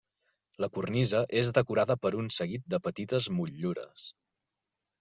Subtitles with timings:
[0.63, 4.11] La cornisa és decorada per un seguit de petites motllures.